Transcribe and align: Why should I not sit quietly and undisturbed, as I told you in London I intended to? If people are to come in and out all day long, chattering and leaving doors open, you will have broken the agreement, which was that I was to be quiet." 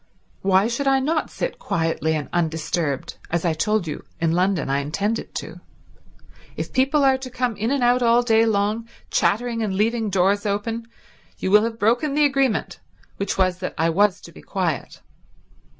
Why 0.41 0.65
should 0.67 0.87
I 0.87 0.99
not 0.99 1.29
sit 1.29 1.59
quietly 1.59 2.15
and 2.15 2.27
undisturbed, 2.33 3.19
as 3.29 3.45
I 3.45 3.53
told 3.53 3.85
you 3.85 4.03
in 4.19 4.31
London 4.31 4.67
I 4.67 4.79
intended 4.79 5.35
to? 5.35 5.61
If 6.57 6.73
people 6.73 7.03
are 7.03 7.19
to 7.19 7.29
come 7.29 7.55
in 7.55 7.69
and 7.69 7.83
out 7.83 8.01
all 8.01 8.23
day 8.23 8.47
long, 8.47 8.89
chattering 9.11 9.61
and 9.61 9.75
leaving 9.75 10.09
doors 10.09 10.43
open, 10.43 10.87
you 11.37 11.51
will 11.51 11.65
have 11.65 11.77
broken 11.77 12.15
the 12.15 12.25
agreement, 12.25 12.79
which 13.17 13.37
was 13.37 13.59
that 13.59 13.75
I 13.77 13.91
was 13.91 14.19
to 14.21 14.31
be 14.31 14.41
quiet." 14.41 15.01